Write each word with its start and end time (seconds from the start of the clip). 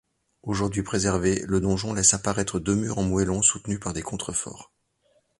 Aujourd'hui 0.41 0.81
préservé, 0.81 1.43
le 1.45 1.59
donjon 1.59 1.93
laisse 1.93 2.15
apparaître 2.15 2.57
deux 2.59 2.73
murs 2.73 2.97
en 2.97 3.03
moellons 3.03 3.43
soutenus 3.43 3.79
par 3.79 3.93
des 3.93 4.01
contreforts. 4.01 4.71